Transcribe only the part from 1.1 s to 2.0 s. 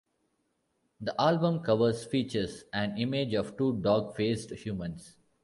album cover